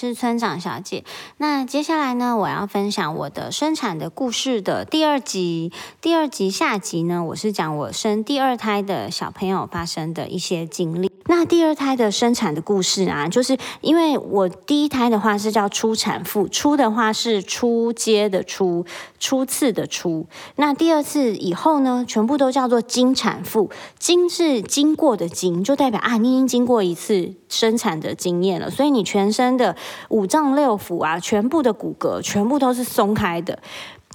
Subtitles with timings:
[0.00, 1.04] 是村长小姐。
[1.36, 5.70] 那接下来呢，我要分享我的生产的故事的第二集。
[6.00, 11.09] 第二集下集呢，我是讲我生第二胎的小朋友发生的一些经历。
[11.30, 18.84] 那第二胎的生产的故事啊，就是因为我第一胎的话是叫初产妇，初的话是初阶的初，
[19.20, 20.26] 初次的初。
[20.56, 29.76] 那第二次以后呢，全部都叫做经产妇，经是经过的经，就代表啊，你已经经过一次生产的经验了，所以你全身的
[30.08, 33.60] 五脏六腑啊，全部的骨骼全部都是松开的。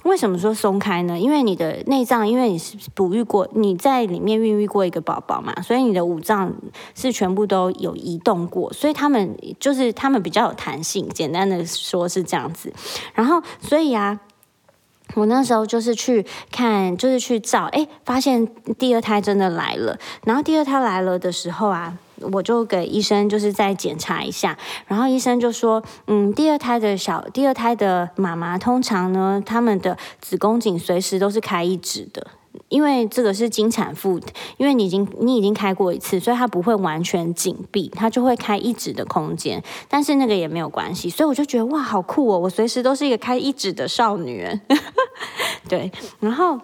[0.06, 1.18] 为什么说松开呢？
[1.18, 6.54] 因为你的内脏，因为你是哺育过，你在里面孕育过一个宝宝嘛，所以你的五脏
[6.94, 11.08] 是全部都有移动过，所以他们就是他们比较有弹性。
[11.08, 12.72] 简单的说是这样子。
[13.14, 14.20] 然后，所以啊，
[15.14, 18.46] 我那时候就是去看，就是去照，哎，发现
[18.78, 19.98] 第二胎真的来了。
[20.24, 21.98] 然后第二胎来了的时候啊。
[22.32, 32.26] 我就给医生就是再检查一下，然后医生就说，嗯，第二胎的小第二胎的妈妈通常呢，他们的子宫颈随时都是开一指的，
[32.68, 34.20] 因为这个是经产妇，
[34.56, 44.48] 因为你已经你已经开过一次，所以它不会完全紧闭，它就会开一指的空间，但是那个也没有关系，所以我就觉得哇，好酷哦，我随时都是一个开一指的少女，
[45.68, 46.58] 对，然后，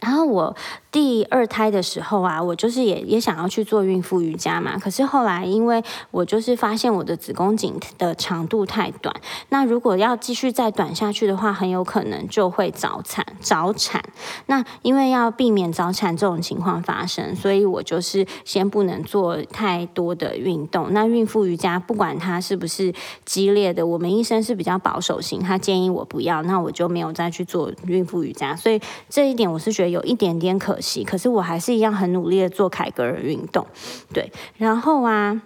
[0.00, 0.56] 然后我。
[0.96, 4.78] 第二胎的时候啊，我就是也也想要去做孕妇瑜伽嘛。
[4.78, 9.14] 可是后来，因为我就是发现我的子宫颈的长度太短，
[9.50, 13.22] 那如果要继续再短下去的话，很有可能就会早产。
[13.40, 14.02] 早产，
[14.46, 20.94] 那因为要避免早产这种情况发生，所以我就是先不能做太多的运动。
[20.94, 22.94] 那孕妇瑜伽不管它是不是
[23.26, 28.56] 激烈的，我们医生是比较保守型，他建议我不要，那我就没有再去做孕妇瑜伽。
[28.56, 28.80] 所以
[29.10, 30.78] 这一点我是觉得有一点点可。
[31.04, 33.66] 可是我还是一样很努力的做凯格尔运动，
[34.12, 35.42] 对，然后啊。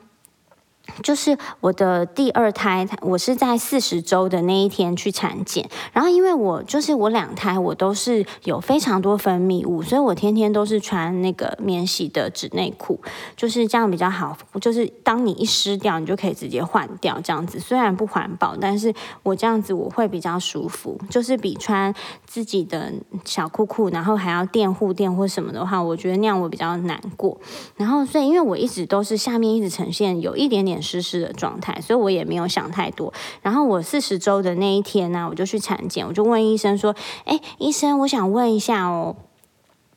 [1.02, 13.00] 就是我的第二胎，我是在四十周的那一天去产检，然后因为我就是我两胎我都是有非常多分泌物，所以我天天都是穿那个免洗的纸内裤，
[13.36, 14.36] 就是这样比较好。
[14.60, 17.60] 就是当你一湿掉，你就可以直接换掉这样子。
[17.60, 21.94] 虽然不环保，但是我这样子我会比较舒服，就是比穿
[22.26, 22.92] 自己的
[23.24, 27.38] 小裤裤，然后还要垫护垫或什么的话，我觉得那样我比较难过。
[27.76, 30.79] 然后所以因为我一直都是下面一直呈现有一点点。
[30.82, 33.12] 湿湿的状态，所以我也没有想太多。
[33.42, 39.16] 然后我四十周的那一天呢，我就去产检，我就问医生说：“哎，医生，我想问一下哦。”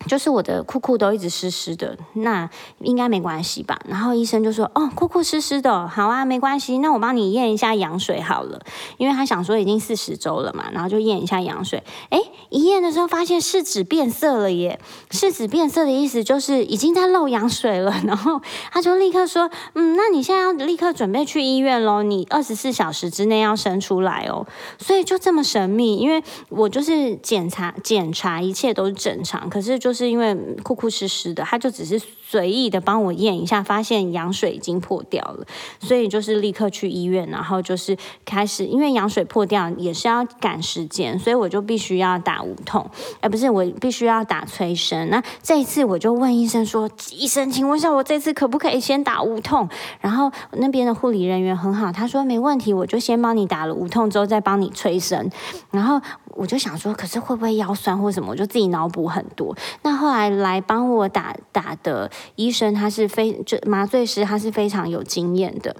[0.07, 2.49] 就是我的裤裤都一直湿湿的，那
[2.79, 3.79] 应该没关系吧？
[3.87, 6.77] 然后医生就说：“哦，裤裤湿湿的，好啊，没关系。
[6.79, 8.59] 那我帮你验一下羊水好了，
[8.97, 11.81] 因为他想说已经四十周了嘛，然后就验一下羊水。
[12.09, 12.19] 哎，
[12.49, 14.77] 一验的时候发现试纸变色了耶！
[15.09, 17.93] 试纸变色的意思就是已经在漏羊水了。
[18.05, 24.45] 然后他就立刻说：嗯，那你现在要立刻准备去医院喽，你二十四小时之内要生出来哦。
[24.77, 29.92] 所以就这么神秘，因为我就是检查检查一切都是正常，可是就。
[29.93, 35.45] 是因为裤裤湿湿的，他就只是随意的帮我验一下，发现羊水已经破掉了，
[35.79, 37.95] 所以就是立刻去医院，然后就是
[38.25, 42.89] 开始，因为羊水破掉也是要赶时间，所以我就必须要打无痛，
[43.21, 45.09] 哎，不是我必须要打催生。
[45.09, 49.69] 那这一次我就问医生说：“医生，请问一下，我这次可不可以先打无痛？”
[50.01, 55.29] 然后那边的护理人员很好，他说：“没问题，我就先帮你打了无痛之后再帮你催生。”
[55.71, 56.01] 然后
[56.35, 59.55] 我就想说：“可是会不会腰酸或什么？”我就自己脑补很多。
[59.83, 65.75] 那后来来帮我打打的医生，他是非就麻醉师，他是非常有经验的。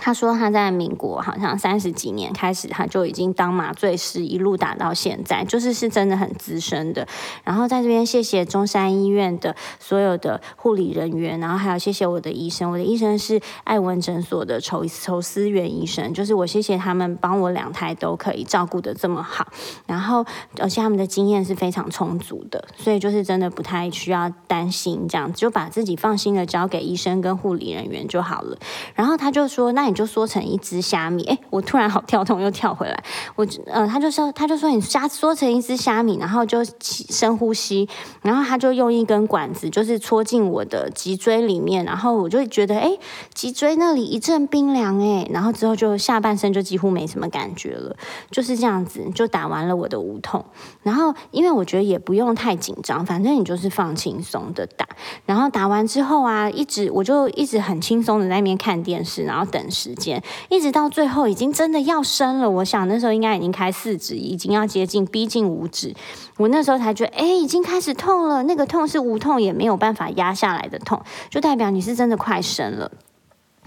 [0.00, 7.06] 他说他在民国好像三十几年开始，他就已经当麻醉师，一路打到现在，就是是真的很资深的。
[7.42, 19.48] 然后在这边谢谢中山医院的所有的护理人员，然后还有谢谢我的医生，我的医生是爱文诊所的仇仇思源医生，就是我谢谢他们帮我两胎都可以照顾的这么好，
[19.86, 20.24] 然后
[20.60, 28.56] 而且他们的经验是非常充足的，所以就是真的不太需要担心，这样就把自己放心的交给医生跟护理人员就好了。
[28.94, 29.87] 然后他就说那。
[29.88, 33.04] 你就缩成一只虾米，哎，我突然好跳痛，又跳回来。
[33.36, 37.88] 我呃，他就说，他就说你虾缩成一只虾米，然后就深呼吸，
[38.22, 42.98] 然后他就用一根管子，就是戳进我的脊椎里面，然后我就觉得，哎，
[43.32, 47.96] 脊椎那里一阵冰凉，哎，然后之后就下半身就几乎没什么感觉了，
[48.30, 50.44] 就是这样子，就打完了我的无痛。
[50.82, 54.88] 然后因为我觉得也不用太紧张，反正你就是放轻松的打。
[55.26, 59.64] 然后打完之后啊，一直我就一直很轻松的在那边看电视，然后等。
[59.78, 65.94] 时间一直到最后已经真的要生了，我想那时候应该已经开四指，已经要接近逼近五指。
[66.36, 68.42] 我那时候才觉得，哎，已经开始痛了。
[68.42, 72.90] 那个痛是无痛也没有办法压下来的痛，就代表你是真的快生了。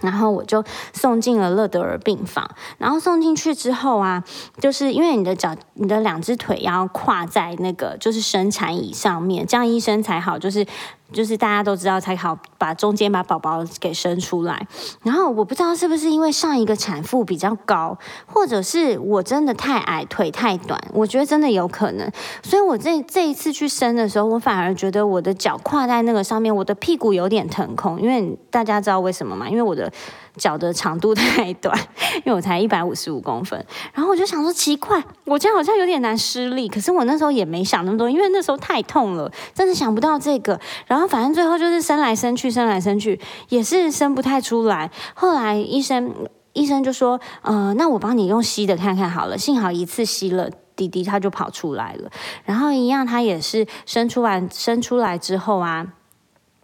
[0.02, 0.64] 然后我就
[0.94, 2.50] 送进了乐德尔病房，
[2.80, 4.24] 然后送进去之后啊，
[4.60, 10.66] 就是因为你的脚、你的两只腿要跨在那个就是生产椅上面，这样医生才好，就是
[11.12, 14.68] 就是大家都知道才好把中间把宝宝给生出来。
[15.04, 22.10] 然后我不知道是不是因为上一个产妇比较高，或者是我真的太矮，腿太短，我觉得真的有可能。
[22.44, 29.50] 所以我这这一次去生的时候，我反而觉得我的脚跨在那个上面，我的屁股有点腾空，因为大家知道为什么吗？
[29.50, 29.92] 因为我的。
[30.38, 31.78] 脚的长度太短，
[32.24, 36.68] 因为我才一百五十五公分，然后我就想说奇怪，我这样好像有点难施力。
[36.68, 40.60] 可是我那时候也没想那么多，因为那时候太痛了，真的想不到这个。
[40.88, 43.20] 然后反正最后就是伸来伸去，伸来伸去，
[43.50, 44.90] 也是伸不太出来。
[45.14, 46.14] 后来医生
[46.54, 52.10] 医生就说：“呃，那我帮你用吸的看看好了。”幸好一次吸了，滴滴他就跑出来了。
[52.46, 55.88] 然后一样，他也是伸出来，伸出来之后啊。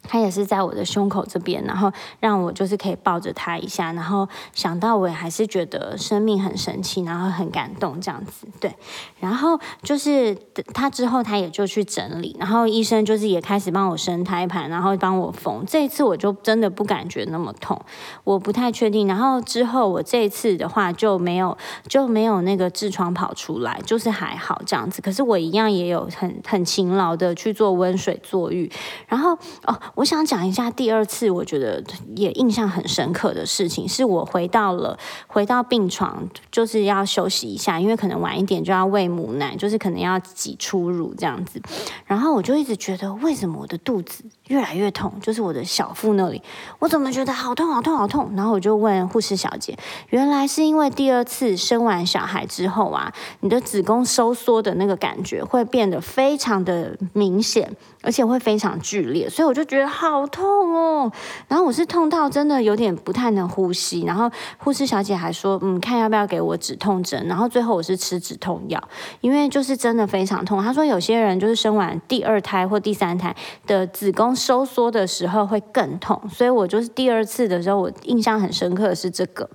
[0.08, 8.74] 他也是在我的胸口这边，然后让我就是可以抱着他一下，然后想到我也还是觉得生命很神奇，然后很感动这样子，对。
[9.20, 10.36] 然后就是
[10.74, 15.66] 他之后他也就去整理，然后医生就是也开始帮我生胎盘，然后帮我缝。
[15.66, 17.80] 这一次我就真的不感觉那么痛，
[18.24, 19.08] 我不太确定。
[19.08, 21.58] 然后之后我这一次的话就没有
[21.90, 25.02] 就没有那个痔疮跑出来，就是还好这样子。
[25.02, 28.72] 可是我一样也有很很勤劳的去做温水坐浴，
[29.08, 29.78] 然后哦。
[29.98, 31.84] 我想讲一下第二次，我觉得
[32.16, 34.96] 也印象很深刻的事情，是我回到了
[35.26, 41.60] 回到病床，就是要休息一下，因为可能晚一点就要喂母奶，就是可能要挤出乳这样子。
[42.06, 45.12] 然后我就一直觉得，为什么我的肚子越来越痛？
[45.20, 46.44] 就是我的小腹那里，
[46.78, 48.32] 我怎么觉得好痛好痛好痛？
[48.36, 49.76] 然后我就问护士小姐，
[50.12, 57.76] 原来是因为第二次生完小孩之后啊，你的子宫收缩的那个感觉会变得非常的明显。
[58.04, 61.12] 而且会非常剧烈，所以我就觉觉得好痛哦。
[61.48, 64.02] 然后我是痛到真的有点不太能呼吸。
[64.02, 67.28] 然后护士小姐还说，嗯，看要不要给我止痛针。
[67.28, 68.82] 然后最后我是吃止痛药，
[69.22, 70.64] 因为就是真的非常痛。
[70.64, 73.36] 她说有些人就是生完第二胎或第三胎
[73.66, 79.50] 的子宫收缩的时候会更痛，所以我就是第二次的时候，我印象很深刻的是这个。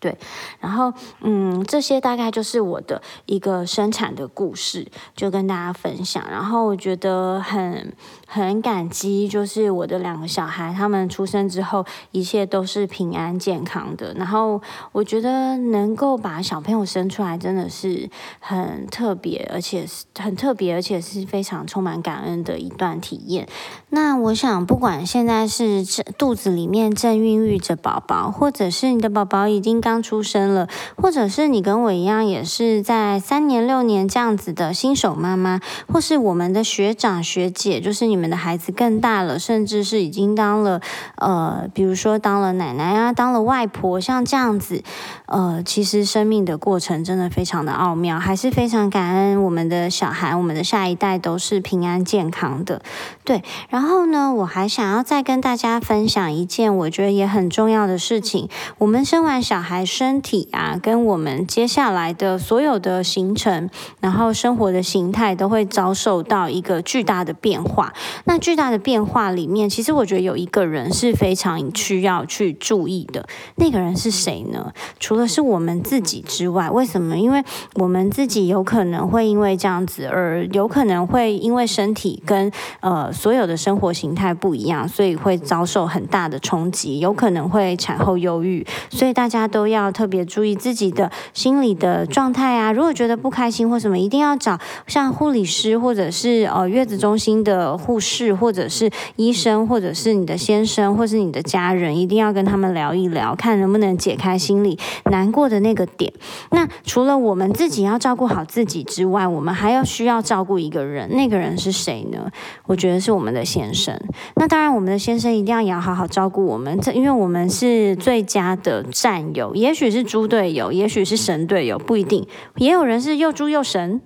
[0.00, 0.18] 对，
[0.58, 6.24] 然后嗯，这些大概就是我的一个生产的故事，就跟大家分享。
[6.28, 7.94] 然后我觉得很
[8.32, 14.14] 很感激，就是我的两个小孩，他们出生之后一切都是平安健康的。
[14.14, 14.62] 然后
[14.92, 18.08] 我觉得能够把小朋友生出来，真的是
[18.40, 23.46] 很特别，而且是很特别，而且是非常充满感恩的一段体验。
[23.90, 25.84] 那我想，不管现在是
[26.16, 40.80] 肚子里面正孕育着宝宝，或者是你的宝宝已经刚刚出生了，或者是你跟我一样，也是在三年六年这样子的新手妈妈，或是我们的学长学姐，就是你们们的孩子更大了，甚至是已经当了
[41.16, 44.82] 呃，比如说当了奶奶啊，当了外婆，像这样子，
[45.26, 52.80] 呃，其实生命的过程真的非常的奥妙，还是非常感恩我们的小孩，我们的下一代都是平安健康的。
[53.24, 58.48] 对，然后呢，我还想要再跟大家分享一件我觉得也很重要的事情，
[58.78, 59.72] 我们生完小孩。
[59.84, 63.68] 身体啊，跟我们接下来的所有的行程，
[64.00, 67.92] 然后生活的形态都会遭受到一个巨大的变化。
[68.24, 73.26] 那巨大的变化里面，其实我觉得有一个人是非常需要去注意的。
[73.56, 74.72] 那个人是谁呢？
[75.00, 77.18] 除了是我们自己之外，为什么？
[77.18, 77.42] 因为
[77.74, 88.64] 我们自己有可能会因为这样子，而有可能会因为身体跟呃所有的生活形态不一样，所以会遭受很大的冲击，有可能会产后忧郁。
[88.90, 89.72] 所以大家都。
[89.72, 92.70] 要特别注意自己的心理的状态啊！
[92.72, 104.78] 如果觉得不开心或什么，一定要找像护理师，或者是呃月子中心的护护士，或者是医生，或者是你的先生，或是你的家人，一定要跟他们聊一聊，看能不能解开心里
[105.10, 106.10] 难过的那个点。
[106.52, 112.30] 那除了我们自己要照顾好自己之外，我们还要需要照顾一个人，那个人是谁呢？
[112.64, 113.94] 我觉得是我们的先生。
[114.36, 119.54] 那当然，我们的先生一定要也要好好照顾我们，这因为我们是最佳的战友。
[119.54, 122.26] 也许是猪队友，也许是神队友，不一定。
[122.56, 124.00] 也有人是又猪又神，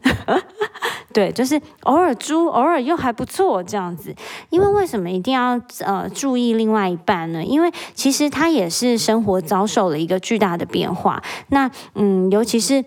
[1.17, 4.15] 对，就是偶尔租，偶尔又还不错这样子。
[4.51, 7.43] 因为为什么一定要呃注意另外一半呢？
[7.43, 11.23] 因为其实他也是生活遭受了一个巨大的变化。
[11.49, 12.85] 那嗯，尤其是。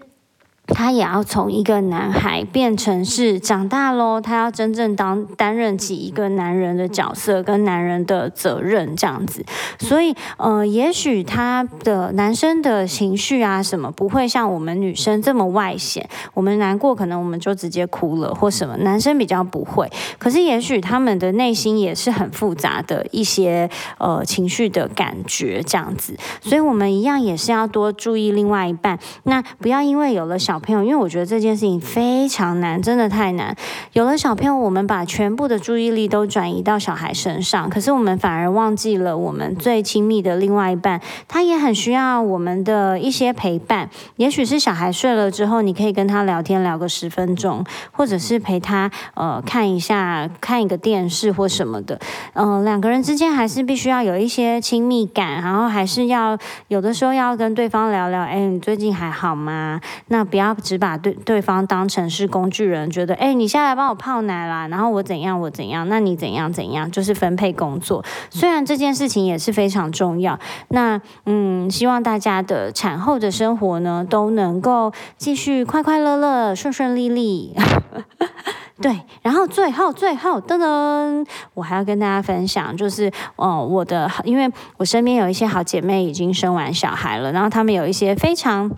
[0.69, 9.43] 他也要从一个男孩变成是长大喽，他要真正当担任起一个男人的角色跟男人的责任这样子，
[9.79, 30.58] 所以呃，也许他的男生的情绪啊什么不会像我们女生这么外显，我们难过可能我们就直接哭了或什么，男生比较不会，可是也许他们的内心也是很复杂的一些呃情绪的感觉这样子，所以我们一样也是要多注意另外一半，那不要因为有了小。
[30.59, 33.55] 朋友，因为我觉得这件事情非常难，真的太难。
[33.93, 43.89] 有了小朋友，我们把全部的注意力都转移到小孩身上，可是我们反而忘记了我们最亲密的另外一半，他也很需要我们的一些陪伴。
[44.17, 51.99] 也许是小孩睡了之后，你可以跟他聊天聊个十分钟，或者是陪他呃看一下看一个电视或什么的。
[52.33, 56.37] 嗯，两个人之间还是必须要有一些亲密感，然后还是要
[56.67, 59.79] 有的时候要跟对方聊聊，哎，你最近还好吗？
[60.07, 60.48] 那不要。
[60.53, 68.03] 只把对对方当成是工具人，觉得哎，你现在来帮我泡奶啦，然后我怎样我怎样，那你怎样怎样，就是分配工作。
[68.29, 70.39] 虽然这件事情也是非常重要，
[70.69, 77.55] 那嗯，希望大家的产后的生活呢都能够继续快快乐乐、顺顺利利。
[78.81, 88.71] 对，然后最后最后噔噔，我还要跟大家分享，就是哦，我的，因为我身边有一些好姐妹已经生完小孩了，然后她们有一些非常。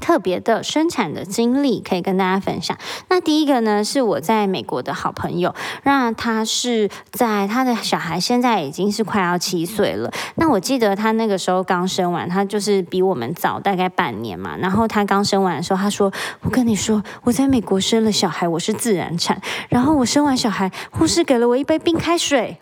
[0.00, 2.76] 特别的生产的经历可以跟大家分享。
[3.08, 10.10] 那第一个呢，是我在美国的好朋友，那他是在他的小孩现在已经是快要七岁了。
[10.36, 14.56] 那我记得他那个时候刚生完，他就是比我们早大概半年嘛。
[14.56, 19.40] 然后他刚生完的时候，他说：“我跟你说，我在美国生了小孩，我是自然产。
[19.68, 22.58] 然后我生完小孩，护士给了我一杯冰开水。”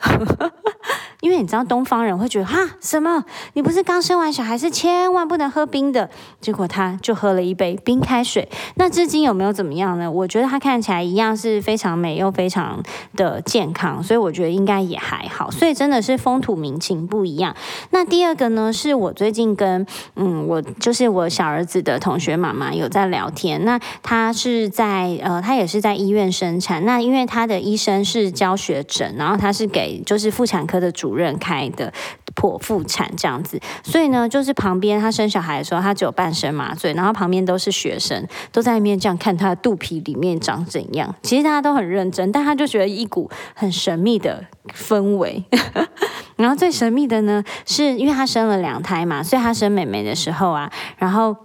[1.22, 3.24] 因为你知道东方人会觉得哈什么？
[3.52, 6.10] 你不是刚生完小孩是千万不能喝冰的，
[6.40, 8.48] 结果他就喝了一杯冰开水。
[8.74, 10.10] 那至今有没有怎么样呢？
[10.10, 12.82] 我觉得他看起来一样是非常美又非常
[13.14, 15.48] 的健康，所以我觉得应该也还好。
[15.48, 17.54] 所以真的是风土民情不一样。
[17.90, 19.86] 那第二个呢，是我最近跟
[20.16, 23.64] 嗯我就是我小儿子的同学妈妈有在聊天。
[23.64, 26.84] 那他是在呃他也是在医院生产。
[26.84, 31.11] 那因为他的医生是教学诊，然后他是给就是妇产科的主。
[31.12, 31.92] 主任开的
[32.34, 41.14] 剖腹产这样子，所以呢，就是旁边他生小孩的时候，他只有半身麻醉，然后旁边都是学生，都在那边这样看他的肚皮里面长怎样。
[41.20, 44.42] 其实大家都很认真，但他就觉得一股很神秘的
[44.74, 45.44] 氛围。
[46.36, 51.36] 然后最神秘的呢，是因为他生了两胎嘛，所以他生妹妹的时候啊，然后。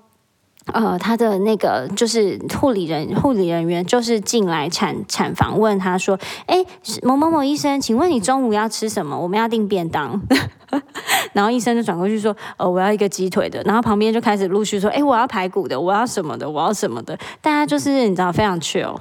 [0.73, 6.63] 呃，他的那个就是护理人护理人员，就是进来产产房问他说：“哎，
[7.03, 9.17] 某某某医生，请问你中午要吃什么？
[9.17, 10.21] 我们要订便当。”
[11.31, 18.97] 然后医生就转过去说：“呃，我要一个鸡腿的。”然后旁边就开始陆续说：“哎，我要排骨的，我要什么的，我要什么的。”大家就是你知道非常 chill。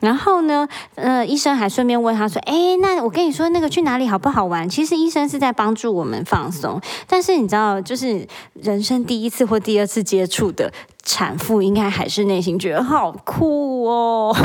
[0.00, 0.66] 然后呢，
[0.96, 10.72] 呃，医生还顺便问他说：“哎，那我跟你说，那个去哪里好不好玩？”其实医生是在帮助我们放松，但是你知道，就是人生第一次或第二次接触的。
[11.12, 14.36] 产妇应该还是内心觉得好酷哦，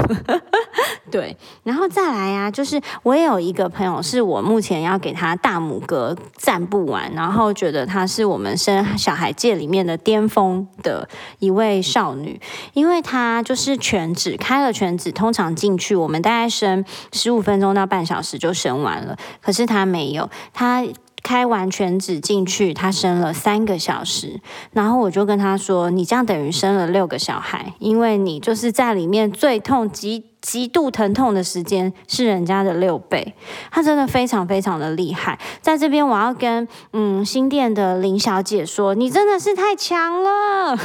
[1.11, 11.07] 对，然后再来啊，就是我也有一个朋友，是我目前要给他大拇哥赞不完，然后觉得她是我们生小孩界里面的巅峰的
[11.37, 12.41] 一位少女，
[12.73, 20.83] 因为她就是全指开了全指，通常进去我们大概生十五分钟到半小时就生完了，可是她没有，她。
[21.25, 24.39] 开完全指进去，他生了三个小时，
[24.73, 33.33] 然后我就跟他说：“你这样等于生了六个小孩，因为你就是在里面最痛、极极度疼痛的时间是人家的六倍。”
[33.73, 35.39] 他真的非常非常的厉害。
[35.61, 40.77] 在这边，我要跟嗯新店的林小姐说：“你真的是太强了！”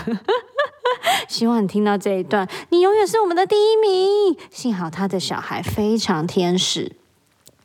[1.29, 4.35] 希望你听到这一段，你永远是我们的第一名。
[4.51, 7.00] 幸好他的小孩非常天使。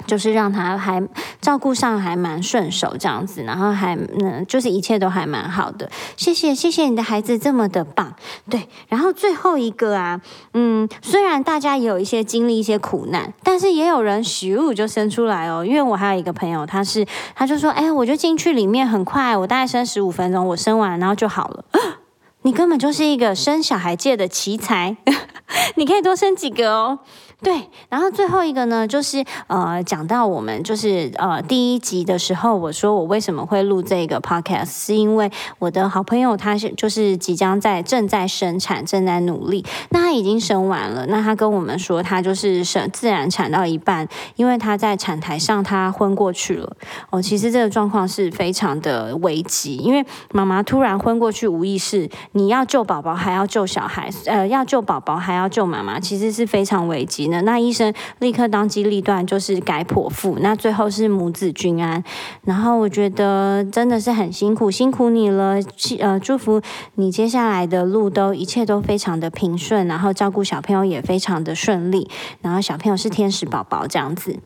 [0.06, 1.08] 就是让他还
[1.42, 5.90] 照顾上还蛮顺手这样子，然后还嗯，就是一切都还蛮好的。
[6.16, 8.14] 谢谢谢谢你的孩子这么的棒，
[8.50, 8.68] 对。
[8.88, 10.22] 然后最后一个啊，
[10.54, 15.66] 嗯，虽然大家也有一些经历一些苦难，但是也有人咻就生出来哦。
[15.66, 21.66] 因为我还有一个朋友，他是他就说，哎，我就进去里面很快，我大概生十五分钟，我生完然后就好了。
[22.44, 24.96] 你根本就是一个生小孩界的奇才，
[25.78, 27.00] 你可以多生几个哦。
[27.44, 46.76] 对，然后最后一个呢，就是呃，讲到我们就是呃第一集的时候，我说我为什么会录这个 podcast，是因为我的好朋友他是就是即将在正在生产，正在努力，那他已经生完了，那他跟我们说他就是生自然产到一半，因为他在产台上他昏过去了。
[47.12, 57.35] 哦，其实这个状况是非常的危急，因为妈妈突然昏过去无意识，你要救宝宝还要救小孩，呃，要救宝宝还要救妈妈，其实是非常危急的。
[57.42, 62.04] 那医生立刻当机立断，就是改剖腹，那最后是母子均安。
[62.44, 65.60] 然后我觉得真的是很辛苦，辛苦你了。
[66.00, 66.62] 呃，祝福
[66.96, 72.10] 你接下来的路都一切都非常的平顺，然后照顾小朋友也非常的顺利。
[72.42, 74.40] 然后小朋友是天使宝宝这样子。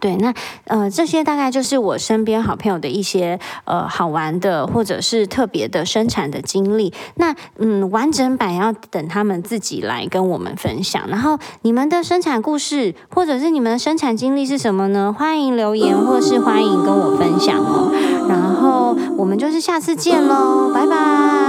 [0.00, 0.32] 对，那
[0.64, 6.92] 呃，这些大概就是我身边好朋友的一些呃好玩的或者是特别的生产的经历。
[7.16, 11.06] 那嗯，完整版要等他们自己来跟我们分享。
[11.08, 15.14] 然后你们的生产故事或者是你们的生产经历是什么呢？
[15.16, 17.92] 欢迎留言或是欢迎跟我分享哦。
[18.28, 21.39] 然后我们就是下次见喽，拜拜。